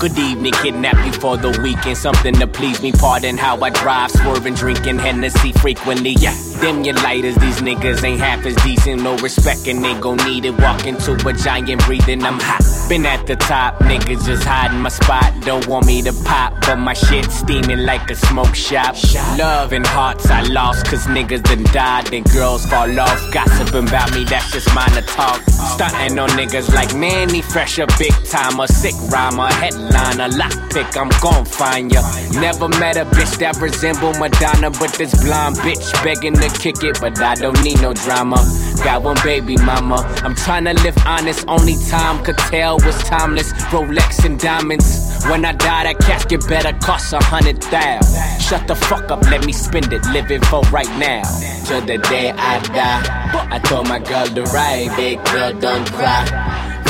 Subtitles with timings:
[0.00, 1.98] Good evening, kidnap you for the weekend.
[1.98, 2.90] Something to please me.
[2.90, 6.12] Pardon how I drive, swerving, drinking Hennessy frequently.
[6.18, 7.34] Yeah, them your lighters.
[7.34, 9.02] These niggas ain't half as decent.
[9.02, 10.58] No respect, and they gon' need it.
[10.58, 12.24] Walk into a giant breathing.
[12.24, 12.79] I'm hot.
[12.90, 15.32] Been at the top, niggas just hiding my spot.
[15.44, 18.96] Don't want me to pop, but my shit steaming like a smoke shop.
[19.38, 22.08] Love and hearts I lost, cause niggas done died.
[22.08, 23.30] Then girls fall off.
[23.30, 25.40] Gossiping about me, that's just mine to talk.
[25.44, 30.96] Stunting on niggas like Mannie Fresh, a big timer, sick rhymer, headliner, lockpick.
[31.00, 32.02] I'm gon' find ya.
[32.40, 36.98] Never met a bitch that resemble Madonna, but this blonde bitch begging to kick it,
[37.00, 38.44] but I don't need no drama.
[38.82, 40.02] Got one baby mama.
[40.24, 43.52] I'm trying to live honest, only time could tell was timeless.
[43.72, 45.24] Rolex and diamonds.
[45.26, 48.40] When I die, that casket better cost a hundred thousand.
[48.40, 51.22] Shut the fuck up, let me spend it, living for right now.
[51.64, 53.20] Till the day I die.
[53.50, 56.24] I told my girl to ride, big girl, don't cry.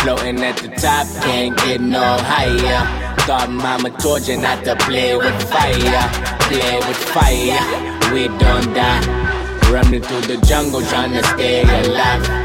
[0.02, 3.16] Floating at the top, can't get no higher.
[3.26, 6.08] Thought mama told you not to play with fire.
[6.48, 9.70] Play with fire, we don't die.
[9.70, 12.39] Running through the jungle, trying to stay alive.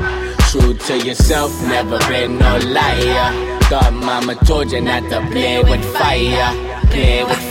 [0.56, 3.60] True to yourself, never been no liar.
[3.64, 6.50] Thought mama told you not to play with fire.
[6.92, 7.45] Play with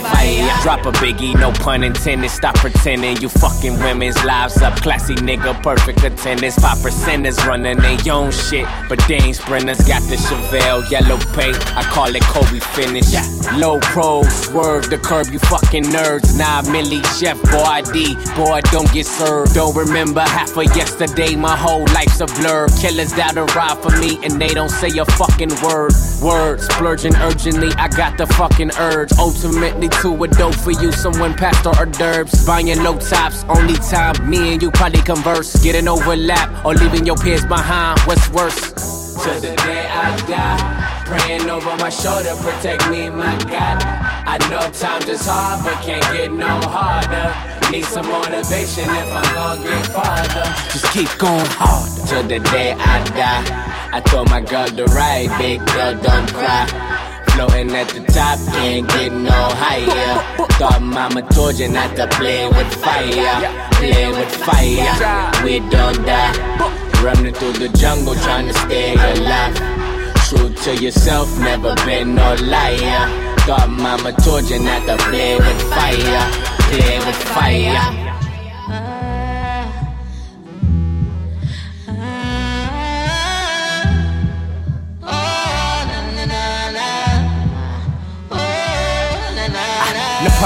[0.63, 2.31] Drop a biggie, no pun intended.
[2.31, 4.75] Stop pretending you fucking women's lives up.
[4.81, 6.55] Classy nigga, perfect attendance.
[6.55, 9.77] Five percenters running their own shit, but they ain't sprinters.
[9.87, 11.55] Got the Chevelle yellow paint.
[11.77, 13.13] I call it Kobe finish.
[13.53, 16.35] Low pro, swerve the curb, you fucking nerds.
[16.37, 19.53] Nah, Millie, chef, boy, ID, boy, don't get served.
[19.53, 22.67] Don't remember half of yesterday, my whole life's a blur.
[22.81, 25.93] Killers to ride for me, and they don't say a fucking word.
[26.23, 29.11] Word, splurging urgently, I got the fucking urge.
[29.19, 32.45] Ultimately, to a dope for you, someone passed hors d'oeuvres.
[32.45, 35.55] Buying low tops, only time me and you probably converse.
[35.63, 37.99] Getting overlap, or leaving your peers behind.
[38.01, 38.73] What's worse?
[39.23, 43.81] Till the day I die, praying over my shoulder, protect me, my God.
[44.27, 47.33] I know times is hard, but can't get no harder.
[47.71, 50.45] Need some motivation if I'm gonna get farther.
[50.71, 52.07] Just keep going harder.
[52.07, 53.75] Till the day I die.
[53.91, 56.94] I told my girl to ride, big girl, don't cry.
[57.35, 60.47] Floating at the top, can't get no higher.
[60.57, 63.67] Thought mama told you not to play with fire.
[63.73, 66.31] Play with fire, we don't die.
[67.03, 69.53] Running through the jungle, trying to stay alive.
[70.29, 73.35] True to yourself, never been no liar.
[73.45, 76.31] Thought mama told you not to play with fire.
[76.71, 78.04] Play with fire.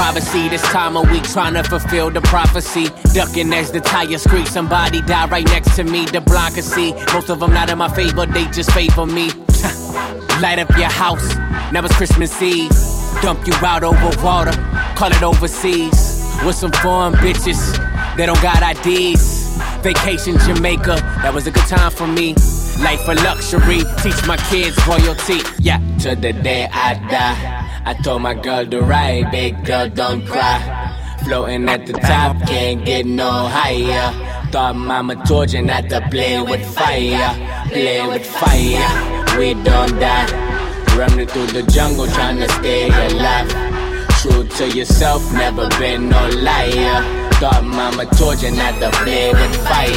[0.00, 2.86] Privacy this time of week, trying to fulfill the prophecy.
[3.12, 6.06] Ducking as the tire screech, somebody die right next to me.
[6.06, 6.94] The blind can see.
[7.12, 9.26] Most of them not in my favor, they just favor me.
[10.40, 11.36] Light up your house,
[11.70, 12.72] now it's Christmas Eve.
[13.20, 14.52] Dump you out over water,
[14.96, 16.24] call it overseas.
[16.46, 17.60] With some foreign bitches,
[18.16, 19.58] they don't got IDs.
[19.82, 22.34] Vacation Jamaica, that was a good time for me.
[22.78, 25.40] Life a luxury, teach my kids royalty.
[25.58, 27.82] Yeah, to the day I die.
[27.84, 30.58] I told my girl to ride, big girl, don't cry.
[31.24, 34.12] Floating at the top, can't get no higher.
[34.50, 37.66] Thought mama told you not to play with fire.
[37.68, 40.96] Play with fire, we don't die.
[40.96, 43.48] Running through the jungle, trying to stay alive.
[44.20, 47.19] True to yourself, never been no liar.
[47.40, 49.96] Thought mama told you not to play with fire.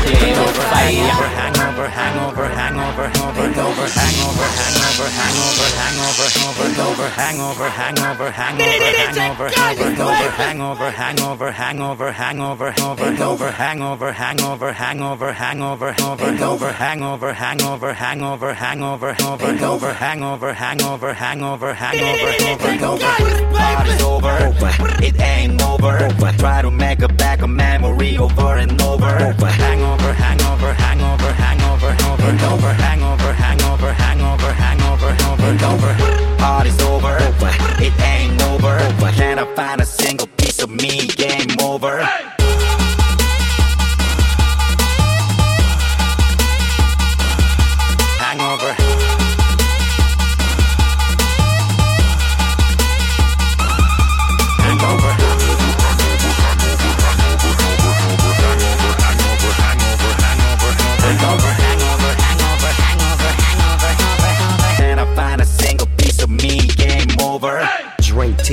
[0.00, 1.12] Play with fire.
[1.36, 10.30] hangover, hangover, hangover, hangover, hangover, hangover, hangover, hangover, hangover, hangover, hangover, hangover, over, over, over,
[10.30, 18.52] hangover, hangover, hangover, hangover, over, over, hangover, hangover, hangover, hangover, over, over, hangover, hangover, hangover,
[18.52, 21.12] hangover, over, over, hangover, hangover, hangover, hangover, over, over, hangover, hangover, hangover, hangover, over, over,
[21.12, 22.16] hangover, hangover, hangover.
[22.20, 23.58] Hangover, over, over, hangover.
[23.58, 26.08] Party's over, hangover it ain't over.
[26.38, 29.06] Try to make a back a memory over and over.
[29.06, 36.36] Hang over hang over hangover, hangover, hangover, hangover, hangover, hangover, hangover, hangover, hangover, hangover, hangover.
[36.38, 37.16] Party's over,
[37.80, 38.78] it ain't over.
[39.12, 41.06] Can I find a single piece of me?
[41.06, 42.06] Game over.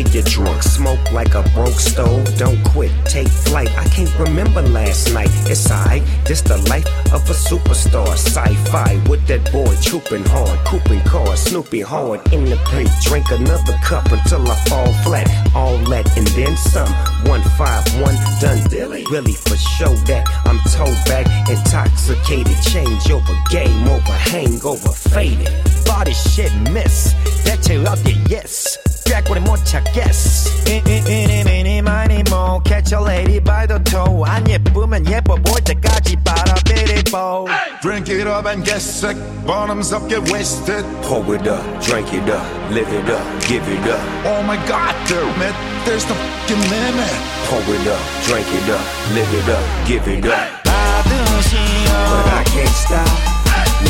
[0.03, 0.63] till you're drunk.
[0.63, 3.69] Smoke like a broke stove, don't quit, take flight.
[3.77, 6.03] I can't remember last night, it's alright.
[6.25, 8.07] This the life of a superstar.
[8.13, 12.89] Sci fi with that boy trooping hard, cooping cars, Snoopy hard in the pink.
[13.03, 15.27] Drink another cup until I fall flat.
[15.55, 16.91] All that and then some.
[17.25, 19.03] 151 done dilly.
[19.11, 22.57] Really for show that I'm towed back, intoxicated.
[22.61, 25.49] Change over, game over, hangover, faded.
[25.85, 27.13] Body shit miss,
[27.45, 28.96] that you love you, yes.
[29.06, 35.06] 꾀꼬리 못 찾겠어 이니 미니 마니 모 catch a lady by the toe 안 예쁘면
[35.10, 37.46] 예뻐 보일 때까지 빨아비리보
[37.82, 42.28] Drink it up and get sick bottoms up get wasted Pour it up, drink it
[42.30, 44.00] up, live it up, give it up.
[44.24, 45.54] Oh my god damn it
[45.84, 47.12] there's no fucking limit
[47.50, 50.62] Pour it up, drink it up, live it up, give it up.
[50.64, 53.18] 받으시오 But I can't stop.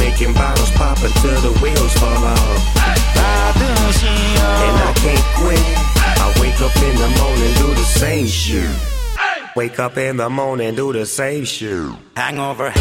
[0.01, 3.56] Making bottles pop until the wheels fall off.
[8.18, 9.56] do the same shit.
[9.56, 11.92] Wake up in the morning, do the same shit.
[12.16, 12.72] hangover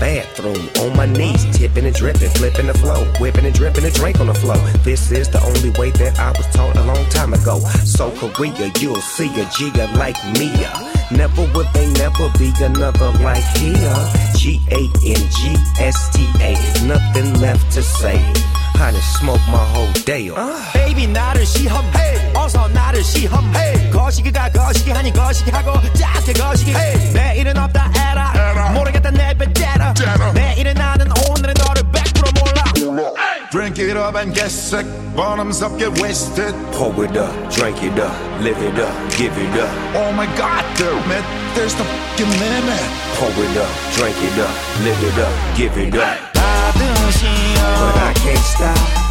[0.00, 4.20] bathroom on my knees, tipping and dripping, flipping the flow, whipping and dripping a drink
[4.20, 4.60] on the flow.
[4.82, 7.58] This is the only way that I was taught a long time ago.
[7.84, 10.72] So Korea, you'll see a Giga like Mia.
[11.10, 13.96] Never would they never be another like here.
[14.36, 16.52] G A N G S T A,
[16.86, 18.18] nothing left to say.
[18.78, 20.28] Honey, smoke my whole day.
[20.28, 21.82] Uh, baby, not a she, her
[22.45, 26.73] 시험해 어서 나를 시험해 거시기가 거시기 하니 거시기 하고 작게 거시기
[27.13, 29.93] 내일은 없다 에라 모르겠다 내 배째라
[30.33, 32.63] 내일은 나는 오늘의 너를 100% 몰라
[33.51, 37.99] Drink it up and get sick bottoms up get wasted Pour it up, drink it
[37.99, 39.69] up, live it up, give it up.
[39.93, 41.23] Oh my god damn it
[41.53, 42.79] there's no fucking limit
[43.19, 44.55] Pour it up, drink it up,
[44.85, 46.31] live it up, give it up.
[46.33, 49.04] 받으시오 But I can't stop.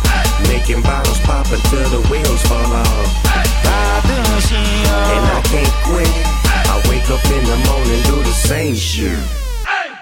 [0.44, 3.26] Making bottles pop until the wheels fall off.
[5.16, 6.10] And I can't quit.
[6.68, 9.18] I wake up in the morning, do the same shit.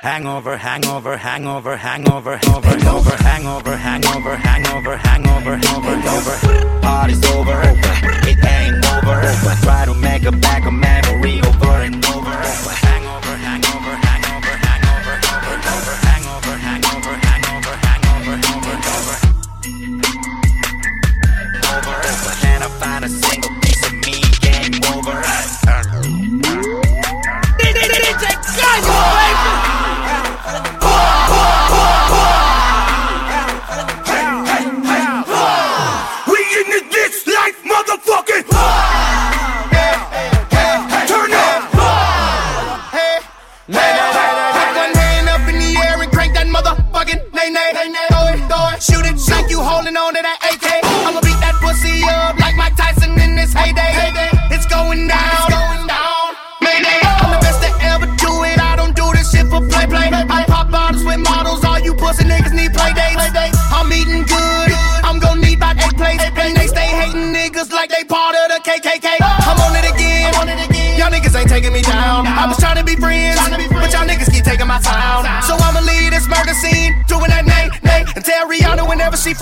[0.02, 6.82] Hangover, hangover, hangover, hangover, hangover, hangover, hangover, hangover, hangover, hangover, hangover, hangover.
[6.82, 7.62] Party's over,
[8.28, 9.22] it ain't over.
[9.62, 12.93] Try to make a back of memory over and over.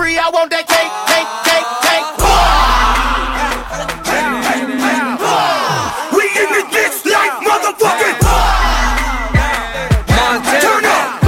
[0.02, 2.08] Free, I want that cake, cake, cake, cake.
[6.18, 8.18] we in the this life motherfucking
[10.66, 11.22] turn up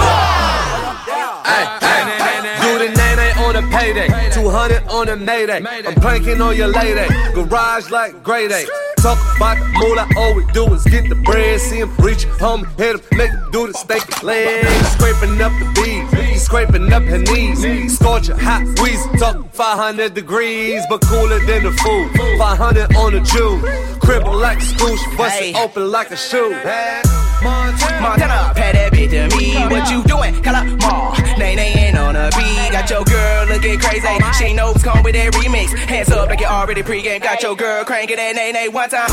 [2.63, 5.61] Do the nay nay on a payday, 200 on a mayday.
[5.85, 8.65] I'm pranking on your lady, garage like grade A.
[9.03, 11.59] Talk about the moolah, all we do is get the bread.
[11.59, 14.65] See him reach home, hit him, make him do the steak leg.
[14.95, 16.12] Scraping up the bees, he's
[16.53, 17.97] scraping up her knees.
[17.97, 22.11] Scorcher, hot wheeze, talk 500 degrees, but cooler than the food.
[22.37, 23.57] 500 on the Jew,
[23.99, 26.51] cribble like a scooch, bust it open like a shoe.
[27.41, 29.57] Montana, pay that bitch to me.
[29.65, 30.43] What you doing?
[30.43, 31.17] Call up Ma.
[31.39, 32.71] Nay, nay, ain't on a beat.
[32.71, 34.07] Got your girl looking crazy.
[34.37, 35.73] She knows come with that remix.
[35.89, 37.23] Hands up like you already pregame.
[37.23, 39.09] Got your girl cranking that nay, nay one time.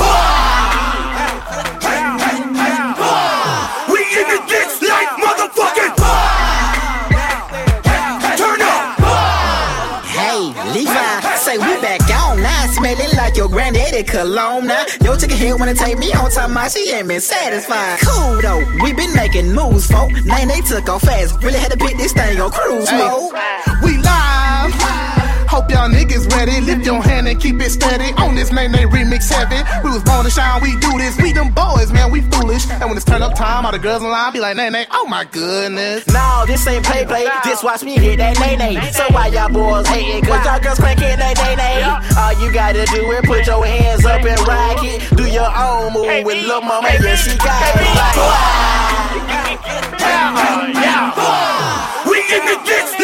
[3.89, 6.00] we in the this life motherfucking
[10.73, 14.85] Levi, say we back on now, smelling like your granddaddy cologne now.
[15.03, 17.99] Yo, chicken head wanna take me on time, my she ain't been satisfied.
[18.01, 20.11] Cool though, we been making moves, folk.
[20.25, 23.33] Nine they took off fast, really had to pick this thing on cruise mode.
[23.83, 24.40] We live.
[25.51, 26.61] Hope y'all niggas ready.
[26.61, 28.15] Lift your hand and keep it steady.
[28.23, 29.59] On this name, they remix heavy.
[29.83, 31.19] We was born to shine, we do this.
[31.19, 32.71] We them boys, man, we foolish.
[32.71, 34.87] And when it's turn up time, all the girls in line be like, nay, nay,
[34.93, 36.07] oh my goodness.
[36.07, 37.27] No, this ain't play, play.
[37.43, 38.79] Just watch me hit that nay, nay.
[38.93, 40.23] So why y'all boys hating?
[40.23, 41.83] Cause y'all girls cranking that nay, nay.
[42.15, 45.03] All you gotta do is put your hands up and rock it.
[45.19, 47.91] Do your own move with Lil' Mama, yeah, she got it.
[50.79, 51.11] Yeah,
[52.07, 52.95] We in the dance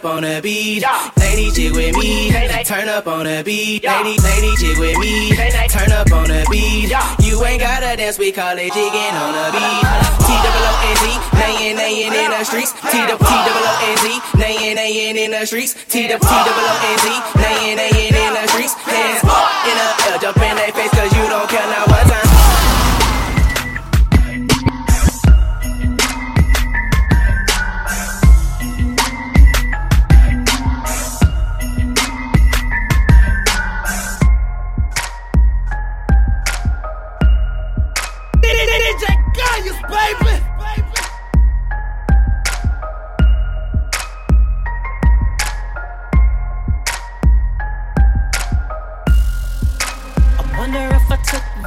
[0.00, 0.84] up on the beat.
[1.18, 2.32] Lady jig with me,
[2.64, 3.84] turn up on the beat.
[3.84, 5.36] Lady, lady jig with me,
[5.68, 6.88] turn up on the beat.
[7.20, 9.84] You ain't gotta dance, we call it jigging on the beat.
[10.24, 11.04] T double O N Z,
[11.36, 12.72] nayin' nayin' in the streets.
[12.72, 14.06] T double T double O N Z,
[14.40, 15.76] nayin' nayin' in the streets.
[15.88, 18.74] T double T double O N Z, nayin' nayin' in the streets.
[18.74, 22.08] Hands up in the air, jump in their face 'cause you don't care now one
[22.08, 22.29] time.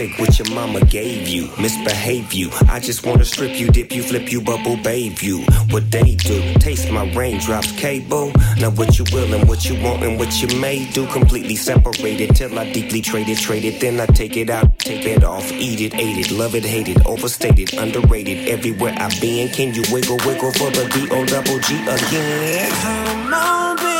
[0.00, 2.48] Shake what your mama gave you, misbehave you.
[2.70, 5.42] I just wanna strip you, dip you, flip you, bubble babe you.
[5.68, 8.32] What they do, taste my raindrops, cable.
[8.56, 12.34] Now what you will and what you want and what you may do, completely separated
[12.34, 13.78] till I deeply trade it, trade it.
[13.78, 16.88] Then I take it out, take it off, eat it, ate it, love it, hate
[16.88, 18.48] it, overstated, underrated.
[18.48, 22.70] Everywhere I been, can you wiggle, wiggle for the D O double G again?
[22.80, 23.99] Come on, baby,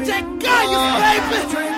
[0.00, 1.69] DJ Gun, you baby!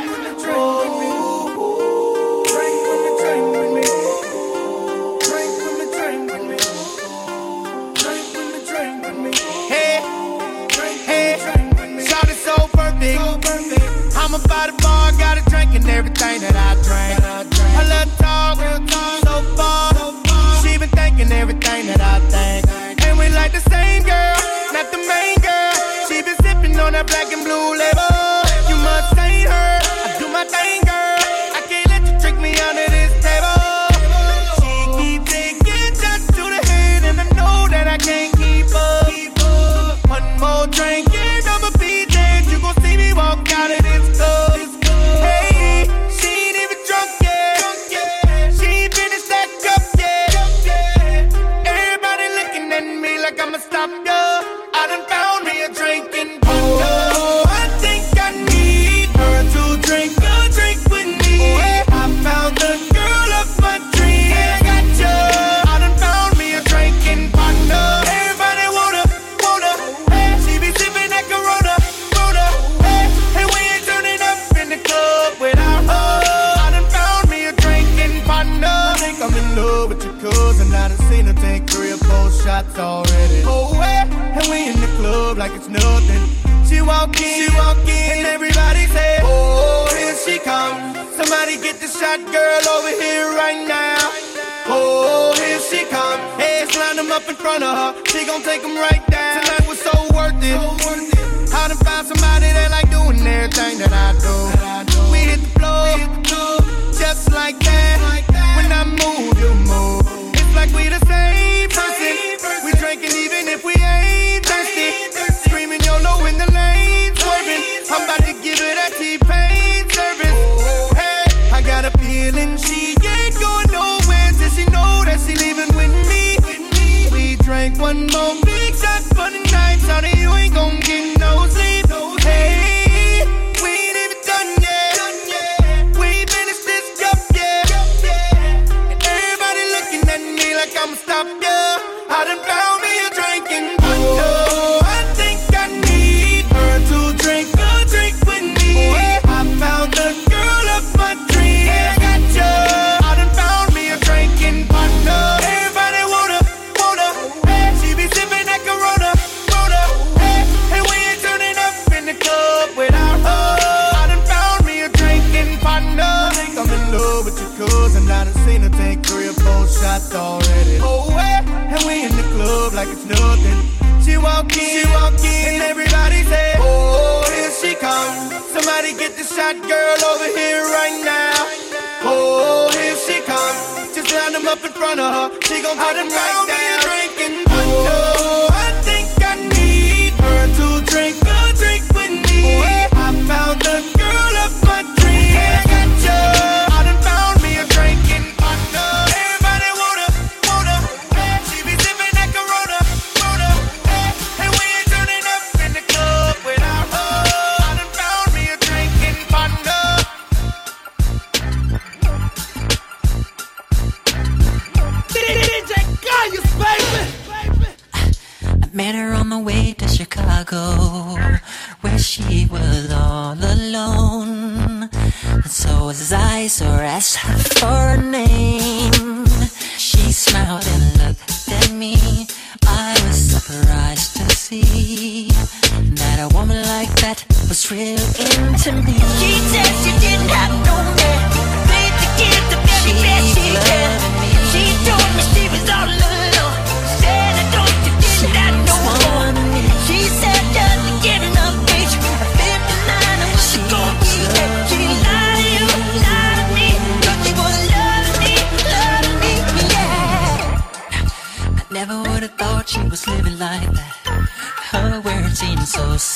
[237.73, 238.93] into me.
[238.93, 239.82] She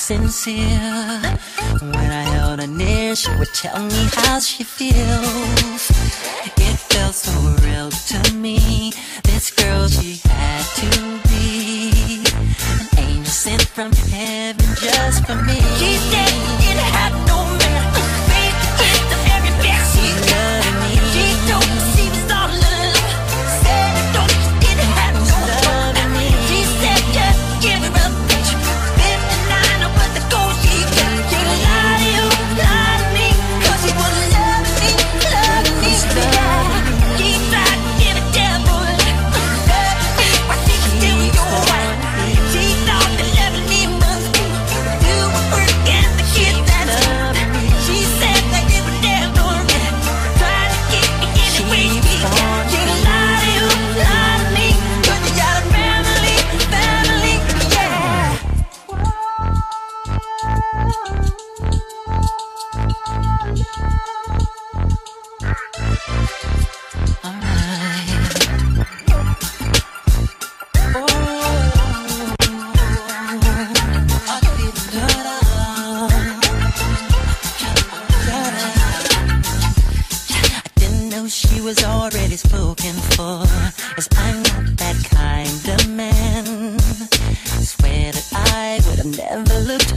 [0.07, 1.21] sincere.
[1.81, 5.91] When I held her near, she would tell me how she feels.
[6.67, 7.33] It felt so
[7.65, 8.66] real to me.
[81.87, 83.43] Already spoken for.
[83.97, 86.79] As I'm not that kind of man.
[87.73, 89.96] Swear that I would have never looked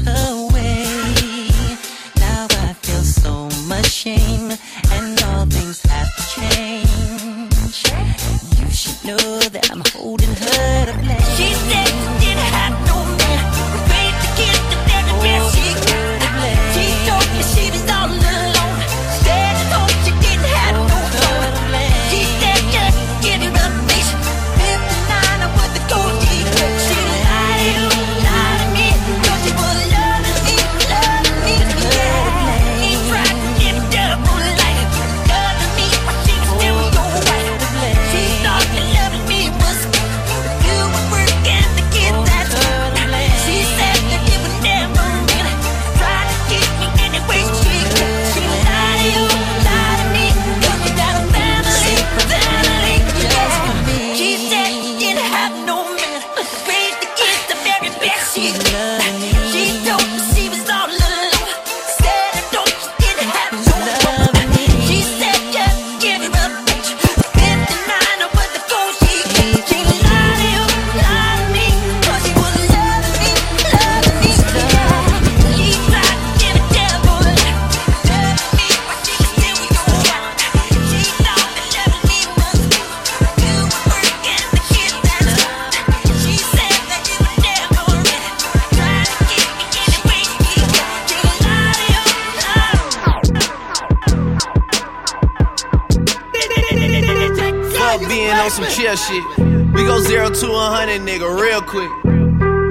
[98.96, 99.38] chill shit.
[99.74, 101.92] We go zero to a hundred, nigga, real quick.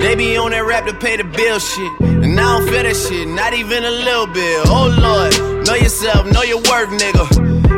[0.00, 1.92] They be on that rap to pay the bill shit.
[2.00, 4.66] And I don't feel that shit, not even a little bit.
[4.66, 7.22] Oh lord, know yourself, know your worth, nigga.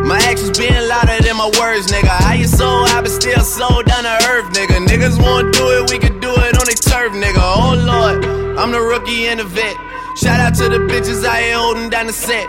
[0.06, 2.08] My actions being louder than my words, nigga.
[2.08, 4.86] How you so I but still so down to earth, nigga.
[4.86, 7.40] Niggas won't do it, we can do it on their turf, nigga.
[7.40, 8.24] Oh lord,
[8.56, 9.76] I'm the rookie and the vet.
[10.16, 12.48] Shout out to the bitches I here holding down the set.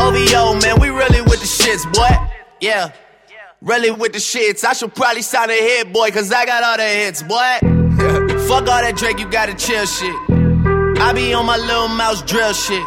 [0.00, 2.08] OVO, man, we really with the shits, boy.
[2.60, 2.92] Yeah,
[3.60, 4.64] really with the shits.
[4.64, 7.36] I should probably sign a hit, boy, cause I got all the hits, boy.
[8.48, 10.14] fuck all that Drake, you gotta chill shit.
[11.00, 12.82] I be on my Lil Mouse drill shit.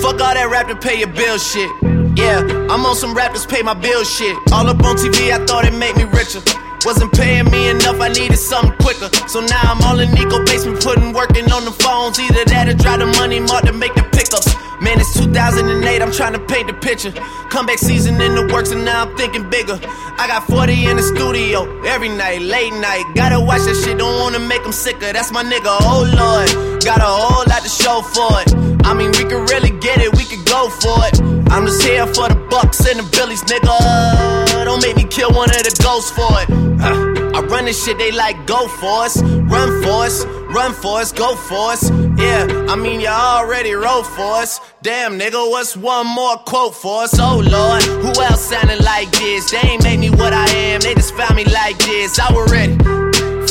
[0.00, 1.70] Fuck all that rap to pay your bill shit.
[2.16, 4.36] Yeah, I'm on some rappers pay my bill shit.
[4.52, 6.40] All up on TV, I thought it made me richer.
[6.84, 9.10] Wasn't paying me enough, I needed something quicker.
[9.28, 12.18] So now I'm all in Nico basement, putting working on the phones.
[12.18, 14.48] Either that or drive the Money Mart to make the pickups.
[14.80, 17.12] Man, it's 2008, I'm trying to paint the picture.
[17.50, 19.78] Comeback season in the works, and now I'm thinking bigger.
[20.16, 23.04] I got 40 in the studio every night, late night.
[23.14, 25.12] Gotta watch that shit, don't wanna make them sicker.
[25.12, 26.82] That's my nigga, oh lord.
[26.82, 28.56] Got a whole lot to show for it.
[28.86, 31.20] I mean, we could really get it, we could go for it.
[31.52, 34.49] I'm just here for the bucks and the billies, nigga.
[34.64, 36.50] Don't make me kill one of the ghosts for it.
[36.80, 41.00] Uh, I run this shit, they like go for us, run for us, run for
[41.00, 41.90] us, go for us.
[41.90, 44.60] Yeah, I mean you already wrote for us.
[44.82, 47.18] Damn nigga, what's one more quote for us?
[47.18, 49.50] Oh lord, who else sounding like this?
[49.50, 52.18] They ain't made me what I am, they just found me like this.
[52.18, 52.76] I was ready.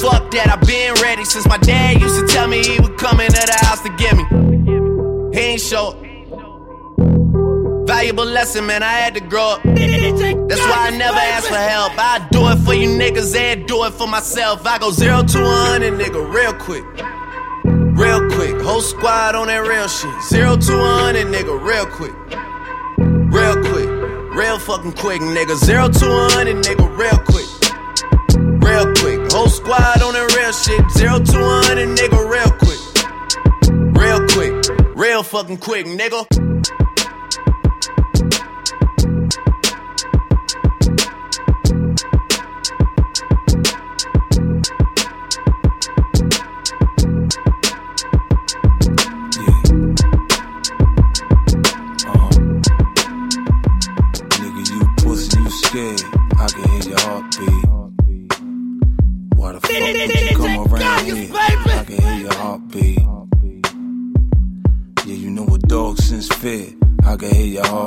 [0.02, 3.20] Fuck that, I've been ready since my dad used to tell me he would come
[3.20, 4.26] into the house to get me.
[5.34, 6.09] He ain't show.
[7.90, 9.64] Valuable lesson, man, I had to grow up.
[9.64, 11.94] That's why I never ask for help.
[11.98, 14.64] I do it for you niggas and do it for myself.
[14.64, 16.86] I go zero to one hundred, nigga, real quick.
[17.98, 18.62] Real quick.
[18.62, 20.14] Whole squad on that real shit.
[20.22, 22.14] Zero to one hundred, nigga, real quick.
[23.34, 23.90] Real quick.
[24.38, 25.56] Real fucking quick, nigga.
[25.56, 27.50] Zero to one hundred, nigga, real quick.
[28.62, 29.32] Real quick.
[29.32, 30.92] Whole squad on that real shit.
[30.92, 32.82] Zero to one hundred, nigga, real quick.
[33.98, 34.54] Real quick.
[34.96, 35.88] Real fucking quick.
[35.88, 36.28] Nigga,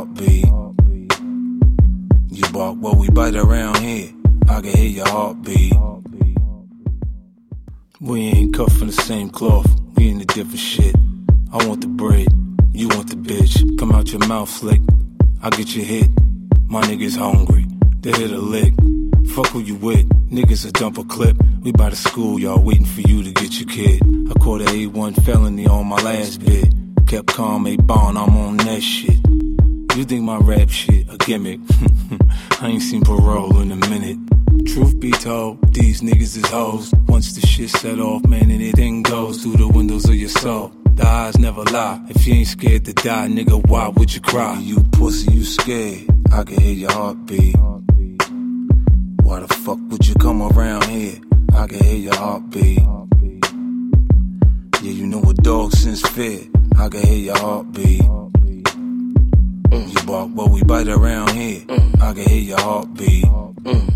[0.03, 0.47] heartbeat.
[2.31, 4.11] You bark what we bite around here.
[4.49, 5.75] I can hear your heartbeat.
[8.01, 9.69] We ain't cut from the same cloth.
[9.97, 10.95] We in the different shit.
[11.53, 12.27] I want the bread.
[12.73, 13.79] You want the bitch.
[13.79, 14.81] Come out your mouth slick.
[15.41, 16.11] I get you hit.
[16.67, 17.67] My niggas hungry.
[18.01, 18.75] They hit a lick.
[19.35, 20.09] Fuck who you with.
[20.31, 21.37] Niggas a dump a clip.
[21.63, 24.03] We by the school, y'all waiting for you to get your kid.
[24.31, 26.73] I caught a A1 felony on my last bit.
[27.07, 29.52] Kept calm, a bond, I'm on that shit.
[29.95, 31.61] You think my rap shit a gimmick?
[32.63, 34.17] I ain't seen parole in a minute.
[34.67, 36.95] Truth be told, these niggas is hoes.
[37.09, 40.73] Once the shit set off, man, anything goes through the windows of your soul.
[40.95, 42.03] The eyes never lie.
[42.09, 44.59] If you ain't scared to die, nigga, why would you cry?
[44.61, 46.07] You pussy, you scared.
[46.33, 47.57] I can hear your heartbeat.
[49.23, 51.21] Why the fuck would you come around here?
[51.55, 52.79] I can hear your heartbeat.
[54.81, 56.41] Yeah, you know a dog since fear.
[56.79, 58.03] I can hear your heartbeat.
[59.73, 61.63] You bark, but we bite around here.
[62.01, 63.25] I can hear your heartbeat.
[63.25, 63.92] Mm.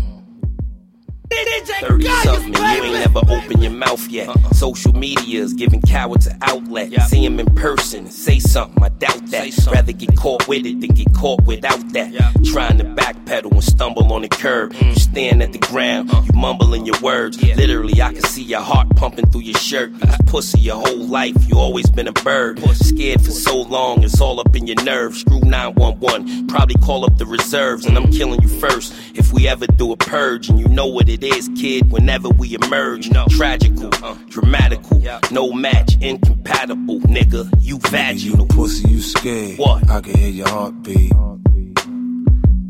[1.81, 4.29] 30 something you ain't never opened your mouth yet.
[4.53, 6.91] Social media's giving cowards an outlet.
[7.03, 9.67] See him in person, say something, I doubt that.
[9.71, 12.13] Rather get caught with it than get caught without that.
[12.45, 14.73] Trying to backpedal and stumble on the curb.
[14.73, 17.41] You stand at the ground, you mumbling your words.
[17.41, 19.91] Literally, I can see your heart pumping through your shirt.
[19.91, 22.59] Was pussy your whole life, you always been a bird.
[22.75, 25.21] Scared for so long, it's all up in your nerves.
[25.21, 28.93] Screw 911, probably call up the reserves, and I'm killing you first.
[29.13, 32.55] If we ever do a purge, and you know what it is, kid, whenever we
[32.55, 33.09] emerge.
[33.09, 33.25] No.
[33.29, 34.15] Tragical, uh-huh.
[34.29, 35.01] dramatical,
[35.31, 37.49] no match, incompatible, nigga.
[37.61, 38.39] You vaginal.
[38.41, 39.59] You pussy, you scared.
[39.59, 39.89] What?
[39.89, 41.13] I can hear your heartbeat.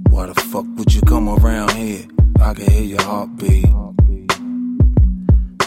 [0.09, 2.05] Why the fuck would you come around here?
[2.41, 3.65] I can hear your heartbeat.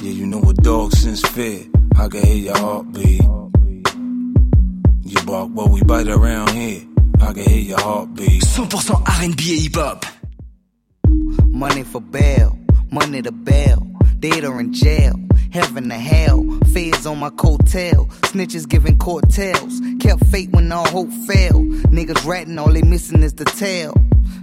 [0.03, 1.65] Yeah, you know a dog since fear.
[1.97, 3.23] I can hear your heartbeat.
[5.05, 6.83] You bark, but we bite around here.
[7.21, 8.43] I can hear your heartbeat.
[8.43, 10.07] 100% R&B et hip-hop.
[11.49, 12.57] Money for bail,
[12.93, 13.87] money to bail.
[14.19, 15.15] Dead or in jail,
[15.51, 16.45] heaven to hell.
[16.73, 19.81] Feds on my coattail, snitches giving court tails.
[19.99, 21.65] Kept fate when all hope failed.
[21.89, 23.95] Niggas ratting, all they missing is the tail.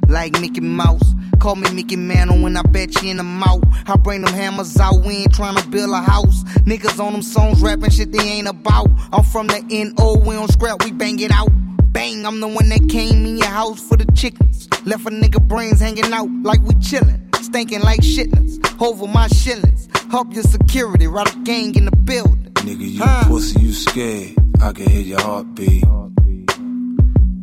[0.07, 3.63] Like Mickey Mouse, call me Mickey Mantle when I bet you in the mouth.
[3.85, 6.43] I bring them hammers out, we ain't trying to build a house.
[6.65, 8.89] Niggas on them songs rapping shit they ain't about.
[9.13, 11.49] I'm from the NO, we don't scrap, we bang it out.
[11.91, 14.67] Bang, I'm the one that came in your house for the chickens.
[14.85, 17.26] Left a nigga brains hanging out like we chillin'.
[17.47, 19.87] Stinking like shitness, over my shillings.
[20.11, 22.51] Help your security, right a gang in the building.
[22.55, 24.35] Nigga, you pussy, you scared.
[24.61, 25.85] I can hear your heartbeat.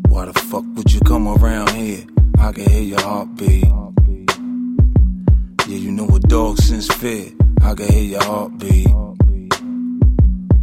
[0.08, 2.04] Why the fuck would you come around here?
[2.38, 3.64] I can hear your heartbeat.
[5.66, 7.30] Yeah, you know a dog since fear.
[7.62, 8.88] I can hear your heartbeat.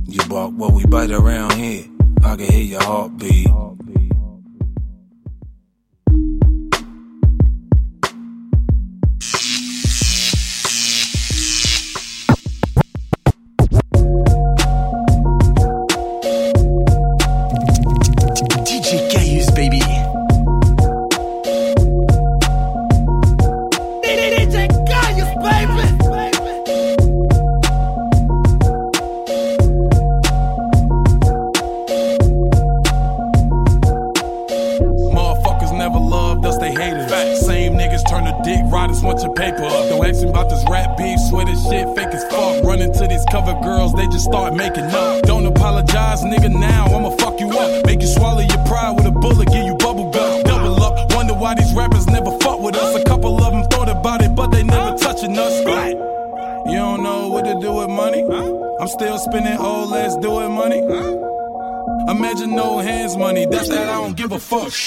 [0.05, 1.85] You bark, what we bite around here.
[2.23, 3.47] I can hear your heartbeat.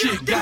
[0.05, 0.34] Shit,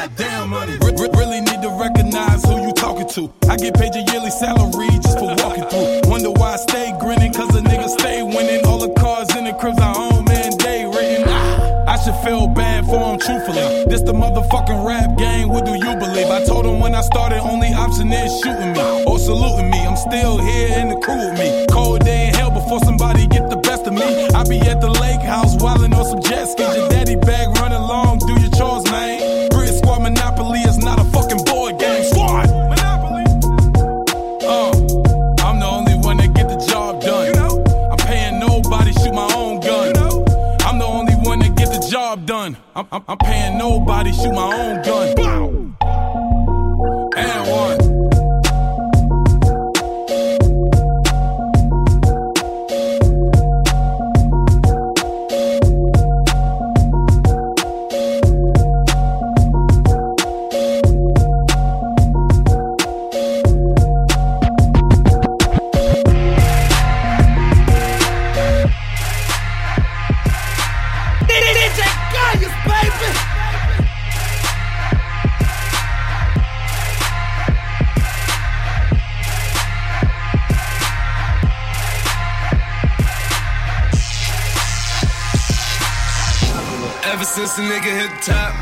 [87.53, 88.53] since the nigga hit the top,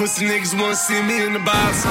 [0.00, 1.84] pussy niggas wanna see me in the box.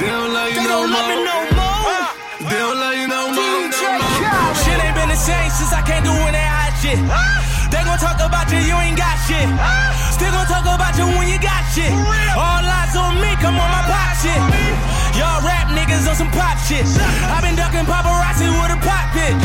[0.00, 1.28] They don't love you They no don't love me more.
[1.28, 1.84] no more.
[1.92, 2.16] Ah.
[2.48, 3.60] They don't love you no more.
[3.68, 4.56] No more.
[4.64, 6.96] Shit ain't been the same since I can't do any hot shit.
[7.12, 7.68] Ah.
[7.68, 9.44] They gon' talk about you, you ain't got shit.
[9.60, 9.92] Ah.
[10.16, 11.92] Still gon' talk about you when you got shit.
[11.92, 14.40] All eyes on me, come on my pop shit.
[15.20, 16.88] Y'all rap niggas on some pop shit.
[16.88, 19.36] i been ducking paparazzi with a pop pit.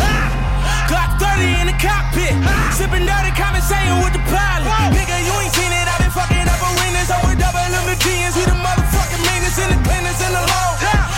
[0.88, 2.32] Glock 30 in the cockpit.
[2.72, 4.96] Sipping dirty, conversating with the pilot.
[4.96, 5.91] Nigga, you ain't seen it.
[6.12, 7.08] I been fucking up arenas.
[7.08, 8.36] I'm with double M the GNs.
[8.36, 10.72] We the motherfucking meanest in the cleanest in the law.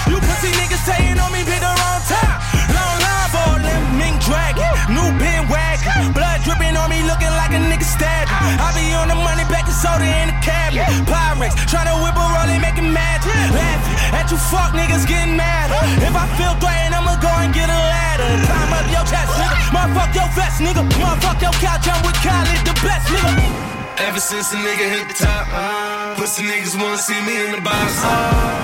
[0.06, 2.38] You pussy niggas saying on me, be the wrong time.
[2.70, 4.70] Long line for a limp mink dragon.
[4.94, 6.14] New bin wagon.
[6.14, 8.30] Blood dripping on me, looking like a nigga stabbed.
[8.30, 10.86] I be on the money, back to soda in the cabinet.
[11.10, 13.34] Pyrex, tryna whip a rollie, making magic.
[13.50, 15.74] Laughing at you fuck niggas getting mad.
[16.06, 18.30] If I feel threatened, I'ma go and get a ladder.
[18.46, 19.58] Climb up your chest, nigga.
[19.74, 20.86] Motherfuck your vest, nigga.
[21.02, 23.82] Motherfuck your couch, I'm with Khaled, the best, nigga.
[23.98, 27.62] Ever since the nigga hit the top, uh, pussy niggas wanna see me in the
[27.62, 28.02] box.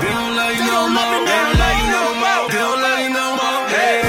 [0.02, 1.22] They don't love you no more.
[1.22, 2.42] They don't love you no more.
[2.50, 3.62] They don't love you no more.
[3.70, 4.02] Hey,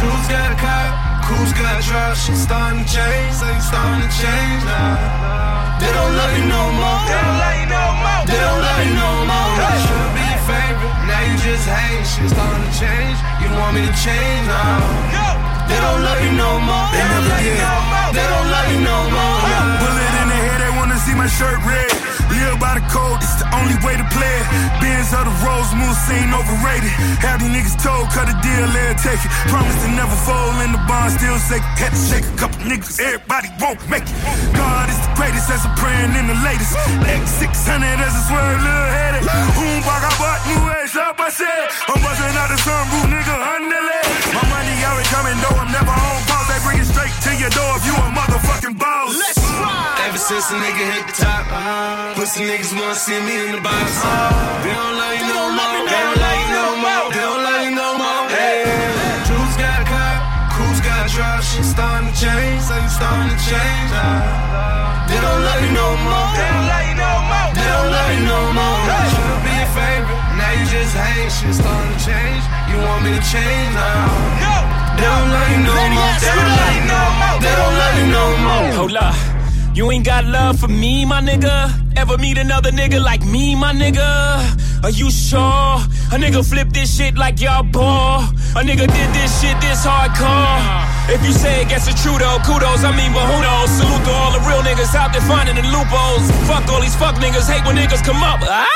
[0.00, 0.86] Drew's got a car,
[1.28, 2.16] Cool's got a drop.
[2.16, 5.80] Shit starting to change, so you starting to change now.
[5.84, 7.00] They don't love you no more.
[7.12, 8.22] They don't love you no more.
[8.24, 9.52] They don't love you no more.
[9.84, 12.08] Should be your favorite, now you just hate.
[12.08, 13.18] Shit starting to change.
[13.44, 15.44] You want me to change now?
[15.68, 16.88] They don't love you no more.
[16.92, 17.04] They.
[18.14, 19.36] They don't love you no more.
[19.80, 20.13] Bullet in the head, they wanna
[21.04, 21.92] see my shirt red.
[22.32, 24.46] Live by the code, it's the only way to play it.
[24.80, 26.90] Benz of the rose, moon scene overrated.
[27.20, 29.30] Have these niggas told, cut a deal, let take it.
[29.52, 31.62] Promise to never fold in the bond, still shake.
[31.76, 34.16] Had to shake a couple niggas, everybody won't make it.
[34.56, 36.72] God is the greatest, as I'm praying in the latest.
[37.04, 39.28] X600 as a swerve, little headache.
[39.54, 41.64] Boom, I bought new ass up, I said.
[41.92, 44.04] I'm busting out the sunroof, nigga, underlay.
[44.32, 46.48] My money always coming, though I'm never on pause.
[46.48, 49.12] They bring it straight to your door if you a motherfucking boss.
[49.12, 49.43] Let's
[50.24, 51.44] since the nigga hit the top,
[52.16, 53.92] pussy niggas wanna see me in the box.
[54.64, 55.84] They don't love you no more.
[55.84, 57.04] They don't love you no more.
[57.12, 58.24] They don't love you no more.
[58.32, 58.64] Hey,
[59.28, 60.16] Drew's got a car,
[60.56, 61.44] Cool's got a drop.
[61.44, 63.90] Shit starting to change, so you starting to change.
[65.12, 66.32] They don't love you no more.
[66.40, 67.48] They don't love you no more.
[67.52, 68.80] They don't love you no more.
[69.12, 71.28] Should be your favorite, now you just hate.
[71.36, 72.44] Shit starting to change.
[72.72, 74.08] You want me to change now?
[74.96, 76.16] They don't love you no more.
[76.16, 77.36] They don't love you no more.
[77.44, 78.88] They don't love you no more.
[78.88, 79.33] Hold up.
[79.74, 81.68] You ain't got love for me, my nigga.
[81.98, 84.06] Ever meet another nigga like me, my nigga?
[84.84, 85.82] Are you sure?
[86.14, 88.22] A nigga flip this shit like y'all ball.
[88.54, 91.10] A nigga did this shit this hardcore.
[91.10, 93.70] If you say it gets the true though, kudos, I mean, but who knows?
[93.74, 96.22] Salute to all the real niggas out there finding the loopholes.
[96.46, 98.38] Fuck all these fuck niggas, hate when niggas come up.
[98.46, 98.70] Ah?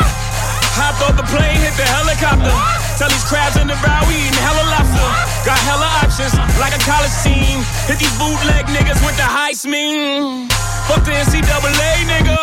[0.74, 2.87] Hopped off the plane, hit the helicopter.
[2.98, 5.06] Tell these crabs in the bow, we eating hella lobster.
[5.46, 7.62] Got hella options, like a college team.
[7.86, 10.50] Hit these bootleg niggas with the heist mean.
[10.90, 12.42] Fuck the NCAA, nigga.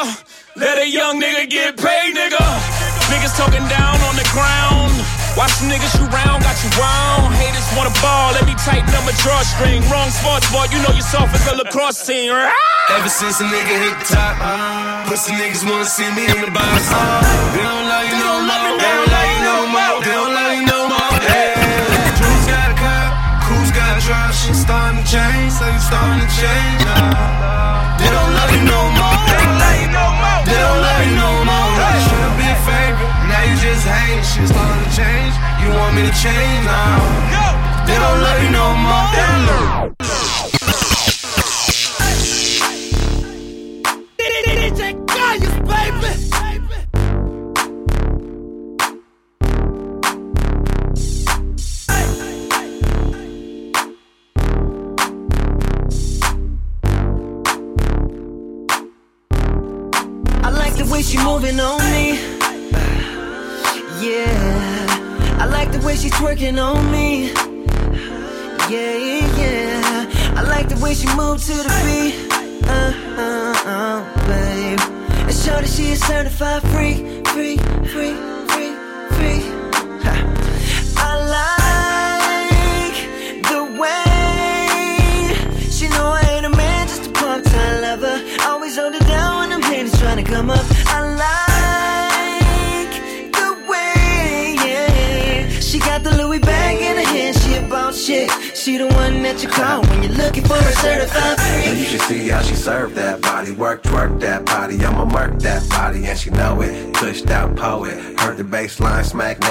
[0.56, 2.40] Let a young nigga get paid, nigga.
[3.12, 4.96] Niggas talking down on the ground.
[5.36, 7.36] Watch the niggas shoot round, got you wrong.
[7.36, 9.84] Haters wanna ball, let me tighten up my drawstring.
[9.92, 12.32] Wrong sports ball, you know you're soft as a lacrosse team.
[12.32, 12.96] Ah!
[12.96, 16.88] Ever since a nigga hit the top, pussy niggas wanna see me in the box.
[17.52, 18.16] They don't love you.
[18.16, 19.15] They don't love you no more.
[25.06, 27.96] Change, so you starting to change now.
[28.02, 29.22] They don't love you no more.
[29.30, 30.42] They don't love you no more.
[30.50, 31.74] They don't love you no more.
[32.10, 34.26] Should be a favorite, now you just hate.
[34.26, 35.34] Shit starting to change.
[35.62, 36.98] You want me to change now?
[37.86, 40.05] They don't love you no more.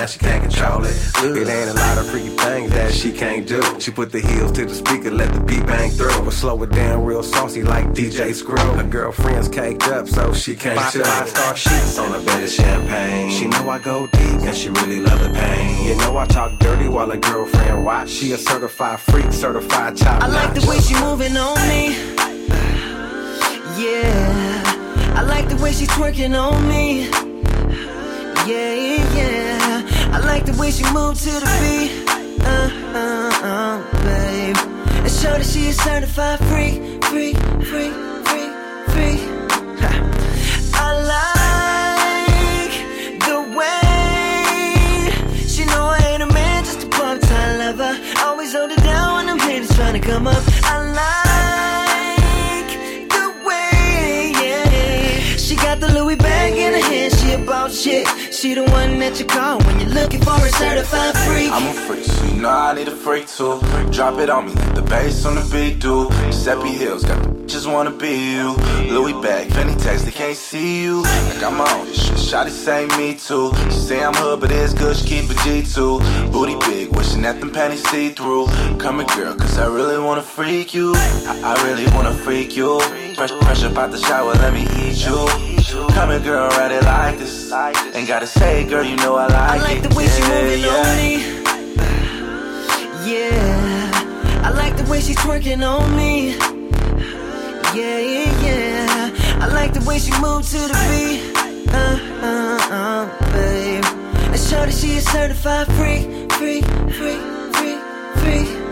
[0.04, 0.94] Now she can't control it.
[1.22, 3.62] It ain't a lot of freaky things that she can't do.
[3.80, 6.22] She put the heels to the speaker, let the beat bang through.
[6.24, 8.58] But slow it down real saucy like DJ Screw.
[8.58, 11.04] Her girlfriend's caked up, so she can't Five- chill.
[11.04, 13.30] five star sheets on a bed of champagne.
[13.30, 15.86] She know I go deep, and she really love the pain.
[15.86, 18.10] You know I talk dirty while a girlfriend watch.
[18.10, 21.96] She a certified freak, certified top I like the way she moving on me.
[23.82, 27.08] Yeah, I like the way she twerking on me.
[28.46, 28.74] Yeah,
[29.14, 29.53] yeah.
[30.14, 31.90] I like the way she move to the beat.
[32.46, 34.56] Uh, uh, uh, babe.
[35.02, 36.74] And show that she a certified freak,
[37.06, 37.36] freak,
[37.66, 37.92] freak,
[38.28, 38.52] freak,
[38.94, 39.20] freak.
[39.82, 39.90] Ha.
[40.74, 40.88] I
[41.18, 42.74] like
[43.26, 45.10] the way
[45.48, 47.98] she know I ain't a man, just a part-time lover.
[48.20, 50.44] Always hold it down when them haters trying to come up.
[50.62, 52.70] I like
[53.10, 55.36] the way, yeah.
[55.36, 58.06] She got the Louis bag in her hand, she about shit.
[58.44, 61.50] She the one that you call when you're looking for a certified freak.
[61.50, 63.58] I'm a freak, so you know I need a freak too.
[63.90, 66.10] Drop it on me, the bass on the beat do.
[66.26, 68.54] Giuseppe Hills got the bitches wanna be you.
[68.92, 71.04] Louis bag, Fanny text, they can't see you.
[71.04, 73.50] Like I'm on this shit, shawty say me too.
[73.70, 76.30] She say I'm hood, but it's good, she keep a G2.
[76.30, 78.48] Booty big, wishing that them panties see through.
[78.78, 80.92] Come here, girl, cause I really wanna freak you.
[80.94, 82.78] I, I really wanna freak you.
[83.14, 85.26] Pressure, pressure about the shower, let me eat you.
[85.94, 87.52] Come here, girl, ride it like this.
[87.94, 89.88] Ain't gotta say, girl, you know I like, I like it.
[89.88, 90.80] the way she moving yeah.
[90.80, 91.12] on me.
[93.08, 96.36] Yeah, I like the way she twerking on me.
[97.78, 99.38] Yeah, yeah, yeah.
[99.40, 101.36] I like the way she move to the beat.
[101.72, 103.84] Uh, uh, uh, babe.
[104.32, 107.20] And show that she a certified freak, freak, freak,
[107.54, 107.80] freak,
[108.16, 108.63] freak.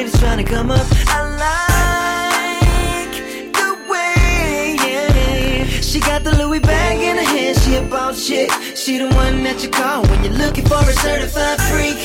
[0.00, 0.86] Haters trying to come up.
[1.08, 1.20] I
[3.04, 3.14] like
[3.52, 5.64] the way, yeah.
[5.80, 8.50] She got the Louis bag in her hand, she about shit.
[8.76, 11.98] She the one that you call when you're looking for a certified freak.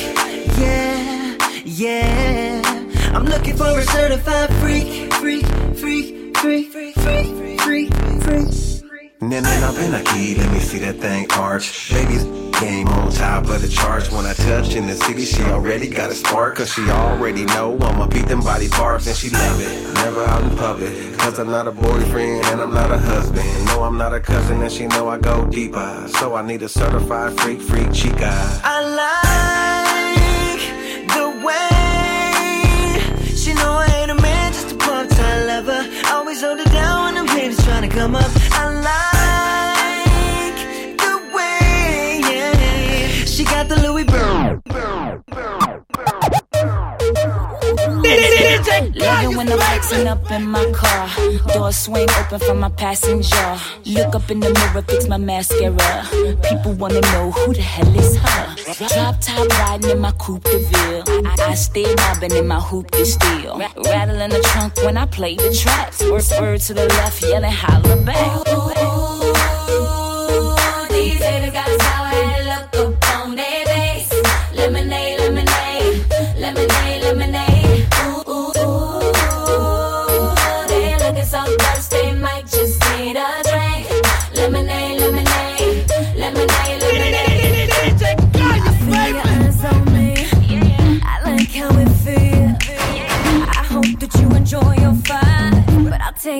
[0.58, 2.62] Yeah, yeah.
[3.14, 8.75] I'm looking for a certified freak, freak, freak, freak, freak, freak, freak, freak.
[9.18, 11.90] Then then up in a key, let me see that thing arch.
[11.90, 12.24] Baby's
[12.60, 14.12] game on top of the charts.
[14.12, 16.56] When I touch in the city, she already got a spark.
[16.56, 19.94] Cause she already know I'ma beat them body parts and she love it.
[19.94, 21.16] Never out in public.
[21.18, 23.48] Cause I'm not a boyfriend and I'm not a husband.
[23.64, 26.06] No, I'm not a cousin and she know I go deeper.
[26.08, 28.30] So I need a certified freak, freak chica.
[28.64, 30.60] I like
[31.08, 35.88] the way she know I ain't a man, just a part-time lover.
[36.12, 38.30] Always hold it down when them haters trying to come up.
[49.36, 51.08] When I'm flexing up in my car.
[51.52, 53.58] Door swing open for my passenger.
[53.84, 56.06] Look up in the mirror, fix my mascara.
[56.48, 58.56] People wanna know who the hell is her.
[58.88, 61.04] Drop top riding in my coupe de ville.
[61.26, 63.58] I, stay mobbing in my hoop de steel.
[63.58, 66.02] Rattling the trunk when I play the tracks.
[66.02, 68.75] Word, word to the left, yelling holla back.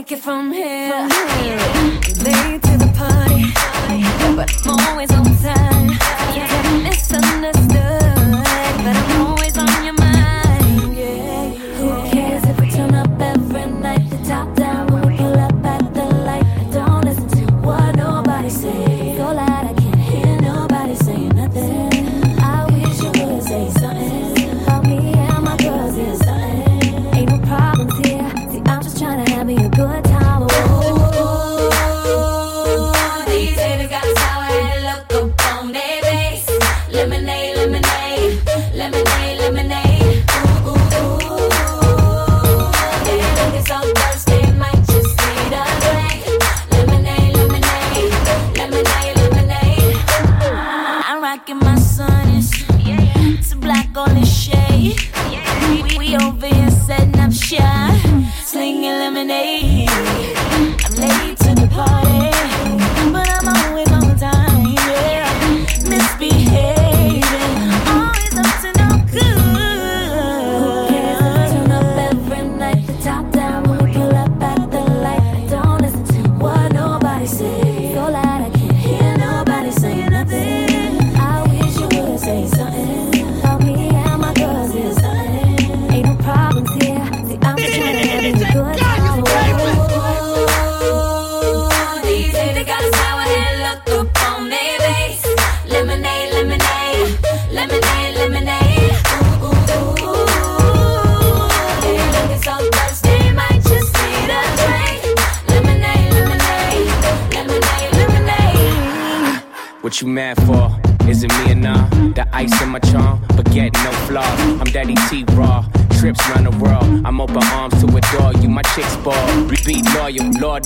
[0.07, 1.09] Take it from here.
[2.23, 3.53] Late to the party,
[4.37, 5.89] but I'm always on time.
[6.35, 6.76] You're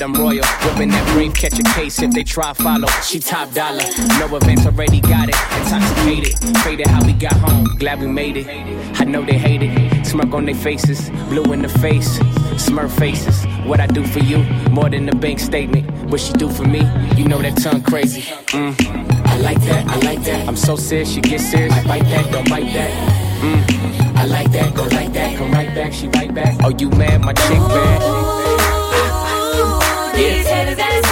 [0.01, 0.45] Lord, I'm royal.
[0.65, 2.89] Whipping that brave, catch a case if they try follow.
[3.05, 3.85] She top dollar.
[4.19, 5.37] No events already got it.
[5.59, 6.59] Intoxicated.
[6.63, 7.65] Faded how we got home.
[7.79, 8.47] Glad we made it.
[9.01, 10.07] I know they hate it.
[10.07, 11.11] Smirk on their faces.
[11.29, 12.19] Blue in the face.
[12.57, 13.45] Smurf faces.
[13.67, 14.39] What I do for you.
[14.71, 15.91] More than a bank statement.
[16.11, 16.81] What she do for me.
[17.17, 18.23] You know that tongue crazy.
[18.53, 18.75] Mm.
[19.27, 20.49] I like that, I like that.
[20.49, 21.73] I'm so serious, she get serious.
[21.73, 22.91] I bite that, don't bite that.
[23.41, 24.17] Mm.
[24.17, 26.59] I like that, go like that, come right back, she right back.
[26.63, 27.23] Oh, you mad?
[27.23, 28.60] My chick bad.
[30.61, 31.10] Haters, that's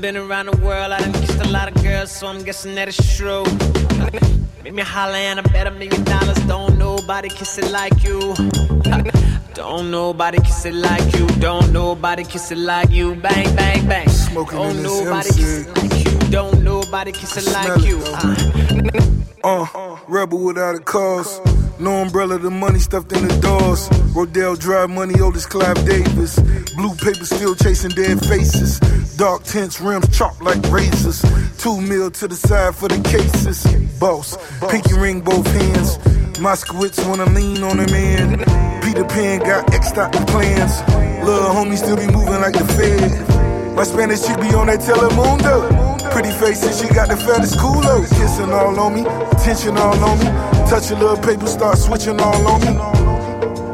[0.00, 2.88] been around the world, I done kissed a lot of girls, so I'm guessing that
[2.88, 3.44] it's true.
[4.64, 6.38] Make me holler and I bet a million dollars.
[6.46, 8.34] Don't nobody kiss it like you.
[9.54, 11.26] Don't nobody kiss it like you.
[11.38, 13.14] Don't nobody kiss it like you.
[13.14, 14.08] Bang, bang, bang.
[14.08, 16.30] Smoking Don't nobody kiss it like you.
[16.30, 17.98] Don't nobody kiss it like it, you.
[17.98, 19.68] though.
[19.74, 21.40] Uh, rebel without a cause.
[21.78, 23.88] No umbrella, the money stuffed in the doors.
[24.14, 26.38] Rodeo Drive money, oldest Clive Davis.
[26.76, 28.78] Blue paper still chasing dead faces.
[29.20, 31.20] Dark tints, rims chopped like razors.
[31.58, 33.66] Two mil to the side for the cases.
[34.00, 34.38] Boss,
[34.70, 35.98] pinky ring both hands.
[36.40, 38.38] Moskowitz wanna lean on him man.
[38.80, 40.80] Peter Pan got X out the plans.
[41.22, 43.76] Little homie still be moving like the Fed.
[43.76, 45.68] My Spanish chick be on that Telemundo.
[46.12, 48.00] Pretty face and she got the fattest culo.
[48.08, 50.24] Kissing all on me, attention all on me.
[50.70, 53.09] Touch a little paper, start switching all on me.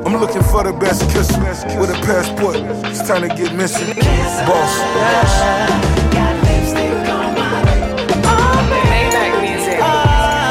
[0.06, 1.28] I'm looking for the best kiss
[1.80, 2.54] with a passport.
[2.86, 3.92] It's time to get missing.
[3.96, 4.78] Boss.
[9.42, 9.80] Me say.
[9.80, 10.46] Uh,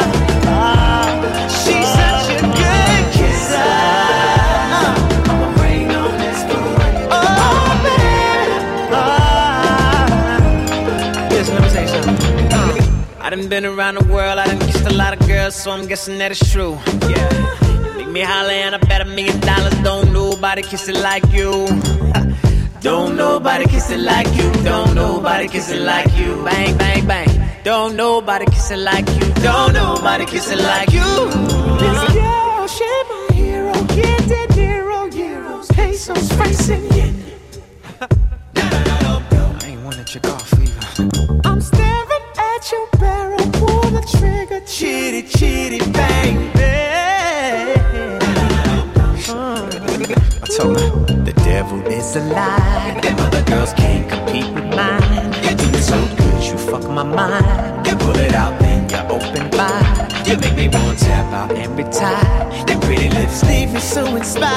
[13.22, 15.88] I done been around the world, I done kissed a lot of girls, so I'm
[15.88, 16.78] guessing that it's true.
[17.08, 17.65] Yeah.
[18.06, 19.74] Make me holler and I bet a million dollars.
[19.82, 21.66] Don't nobody kiss it like you.
[22.82, 24.52] Don't nobody kiss it like you.
[24.64, 26.36] Don't nobody kiss it like you.
[26.46, 27.50] Bang, bang, bang.
[27.64, 29.34] Don't nobody kiss it like you.
[29.42, 31.02] Don't nobody kiss it like you.
[31.82, 33.74] This girl, she my hero.
[33.96, 37.24] Get that zero euros, pesos, facing yen.
[38.56, 40.45] I ain't wanna check off
[50.56, 50.90] told her
[51.26, 52.98] the devil is a lie.
[53.02, 55.34] Them other girls can't compete with mine.
[55.44, 57.86] You do it so good, you fuck my mind.
[57.86, 60.14] You pull it out, then you open wide.
[60.26, 62.66] You make me want to tap out and retire.
[62.70, 64.54] Your pretty lips leave me so inspired.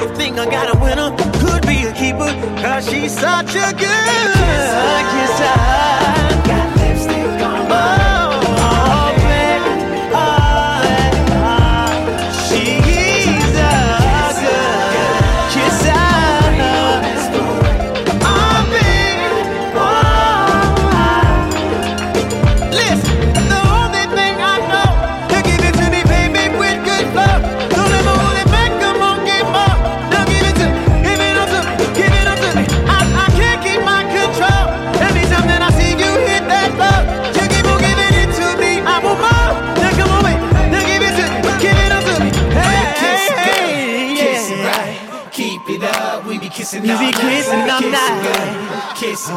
[0.00, 1.10] I think I got a winner,
[1.40, 4.28] could be a keeper, cause she's such a good
[5.20, 5.54] kisser.
[5.54, 6.23] Got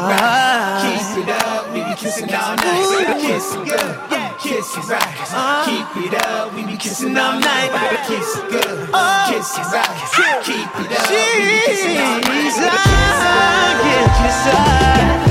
[0.08, 0.98] right.
[0.98, 3.20] Keep it up, we be kissing all night.
[3.20, 3.94] Kiss it good,
[4.40, 5.64] kiss it right.
[5.64, 7.70] Keep it up, we be kissing all night.
[8.06, 8.88] Kiss it good,
[9.28, 9.92] kiss it right.
[10.44, 12.48] Keep it up, we be kissing all night.
[12.58, 14.56] A good kisser.
[14.58, 15.27] Got lipstick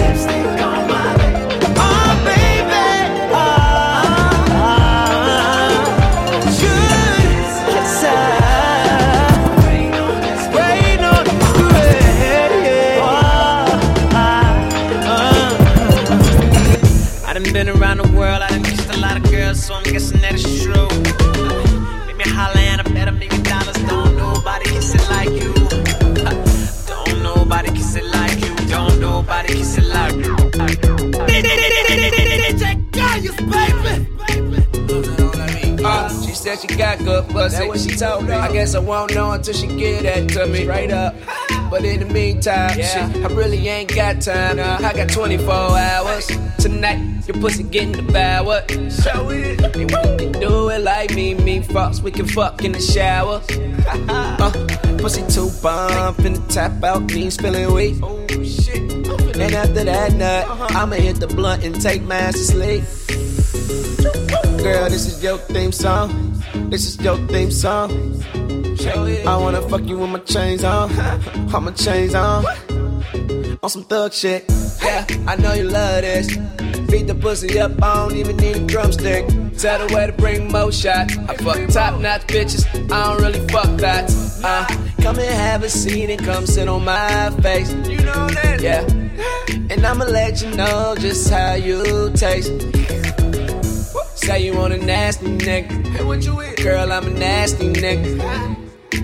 [36.57, 37.57] like she got good pussy.
[37.57, 38.33] That's what she told me.
[38.33, 40.63] I guess I won't know until she get that to me.
[40.63, 41.15] Straight up.
[41.69, 43.11] But in the meantime, yeah.
[43.11, 44.57] shit, I really ain't got time.
[44.57, 46.25] I got 24 hours.
[46.59, 48.69] Tonight, your pussy getting devoured.
[48.89, 49.61] Show it.
[49.61, 51.99] And we can do it like me, me, fucks.
[51.99, 53.41] We can fuck in the shower.
[54.07, 54.49] uh,
[54.99, 57.97] pussy too bomb, finna tap out, me spilling weak.
[58.01, 58.89] Oh, shit.
[59.37, 62.85] And after that nut, I'ma hit the blunt and take mine to sleep.
[64.63, 66.26] Girl, this is your theme song.
[66.69, 68.23] This is your theme song.
[69.25, 70.91] I wanna fuck you with my chains on.
[71.53, 72.45] All my chains on.
[73.63, 74.45] On some thug shit.
[74.83, 76.27] Yeah, I know you love this.
[76.89, 79.27] Beat the pussy up, I don't even need a drumstick.
[79.57, 81.11] Tell the way to bring more shot.
[81.29, 84.11] I fuck top notch bitches, I don't really fuck that.
[84.43, 84.65] Uh,
[85.01, 87.71] come and have a seat and come sit on my face.
[87.73, 88.59] You know that?
[88.61, 88.81] Yeah.
[89.69, 92.51] And I'ma let you know just how you taste.
[94.27, 95.71] Say you want a nasty nigga.
[95.95, 96.57] Hey, what you eat?
[96.61, 98.19] Girl, I'm a nasty nigga.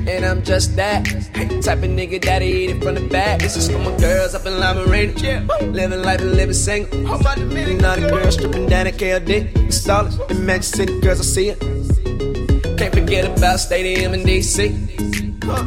[0.06, 3.40] And I'm just that type of nigga that'll eat it from the back.
[3.40, 5.14] This is for my girls up in Lima Marina.
[5.14, 5.48] Yeah.
[5.62, 7.08] Living life and living single.
[7.08, 7.80] How about the minute?
[7.80, 9.56] Not a girl stripping down at KLD.
[9.66, 10.14] It's solid.
[10.30, 12.78] In Manchester City, girls, I see it.
[12.78, 15.44] Can't forget about Stadium in DC.
[15.46, 15.64] Huh.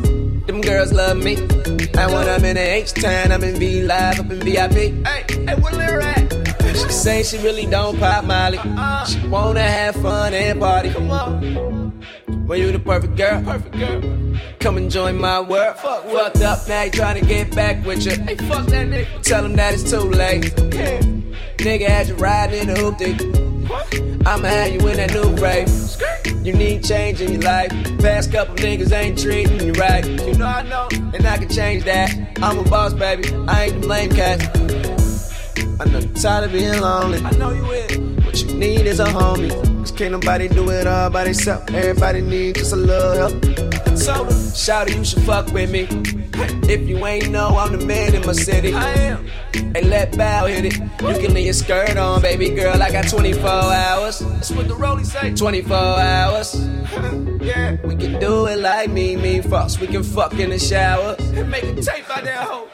[0.46, 1.36] Them girls love me.
[1.36, 5.06] And when I'm in the H-Town, I'm in V Live, up in VIP.
[5.06, 6.45] Hey, hey, where Lyra at?
[6.76, 8.58] She say she really don't pop Molly.
[9.06, 10.90] She wanna have fun and party.
[10.90, 12.04] Come on.
[12.46, 13.42] Well, you the perfect girl.
[13.42, 14.16] Perfect girl.
[14.60, 15.76] Come and join my world.
[15.78, 18.12] Fuck, fucked up now, you trying to get back with you.
[18.12, 19.22] Hey, fuck that nigga.
[19.22, 20.52] Tell him that it's too late.
[20.74, 21.00] Yeah.
[21.58, 23.00] Nigga had you riding in the hoop
[24.26, 25.68] I'ma have you in that new rave.
[26.46, 27.70] You need change in your life.
[27.98, 30.04] Past couple niggas ain't treating you right.
[30.04, 32.14] You know I know, and I can change that.
[32.42, 33.32] I'm a boss, baby.
[33.48, 34.85] I ain't the lame cat.
[35.78, 37.18] I know you're tired of being lonely.
[37.18, 37.98] I know you is.
[38.24, 39.50] What you need is a homie.
[39.80, 41.72] Cause can't nobody do it all by themselves.
[41.74, 43.98] Everybody needs just a little help.
[43.98, 45.86] So, shout you should fuck with me.
[46.68, 48.72] If you ain't know, I'm the man in my city.
[48.72, 49.26] I am.
[49.52, 50.78] Hey, let Bow hit it.
[50.78, 52.82] You can leave your skirt on, baby girl.
[52.82, 54.20] I got 24 hours.
[54.20, 55.34] That's what the rollie say.
[55.34, 56.54] 24 hours.
[57.42, 57.76] yeah.
[57.84, 59.78] We can do it like me, me, fucks.
[59.78, 61.16] We can fuck in the shower.
[61.18, 62.68] And make a tape out that hoe.